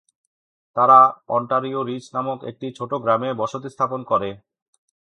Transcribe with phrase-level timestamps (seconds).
[0.75, 0.99] তারা
[1.27, 4.29] অন্টারিওর রিচ নামক একটি ছোট গ্রামে বসতি স্থাপন করে।